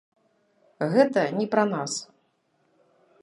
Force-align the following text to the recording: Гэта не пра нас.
Гэта 0.93 1.21
не 1.39 1.45
пра 1.53 1.63
нас. 1.73 1.93